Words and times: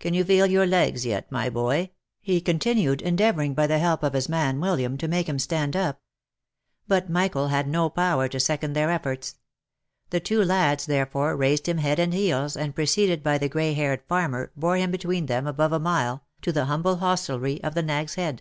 Can 0.00 0.14
you 0.14 0.24
feel 0.24 0.46
your 0.46 0.64
legs 0.64 1.04
yet, 1.04 1.30
my 1.30 1.50
boy?" 1.50 1.90
he 2.22 2.40
continued, 2.40 3.02
endeavouring, 3.02 3.52
by 3.52 3.66
the 3.66 3.78
help 3.78 4.02
of 4.02 4.14
his 4.14 4.26
man 4.26 4.60
William, 4.60 4.96
to 4.96 5.06
make 5.06 5.28
him 5.28 5.38
stand 5.38 5.76
up. 5.76 6.00
But 6.86 7.10
Michael 7.10 7.48
had 7.48 7.68
no 7.68 7.90
power 7.90 8.28
to 8.28 8.40
second 8.40 8.72
their 8.72 8.90
efforts; 8.90 9.34
the 10.08 10.20
two 10.20 10.42
lads, 10.42 10.86
threfore, 10.86 11.36
raised 11.36 11.68
him 11.68 11.76
head 11.76 11.98
and 11.98 12.14
heels, 12.14 12.56
and 12.56 12.74
preceded 12.74 13.22
by 13.22 13.36
the 13.36 13.50
gray 13.50 13.74
haired 13.74 14.00
farmer, 14.08 14.52
bore 14.56 14.78
him 14.78 14.90
between 14.90 15.26
them 15.26 15.46
above 15.46 15.72
a 15.74 15.78
mile, 15.78 16.24
to 16.40 16.50
the 16.50 16.64
humble 16.64 16.96
hostelry 16.96 17.62
of 17.62 17.74
the 17.74 17.82
Nag's 17.82 18.14
Head. 18.14 18.40